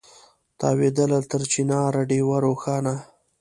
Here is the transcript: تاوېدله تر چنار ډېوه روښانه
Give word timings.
تاوېدله 0.59 1.19
تر 1.31 1.41
چنار 1.51 1.93
ډېوه 2.09 2.37
روښانه 2.45 2.95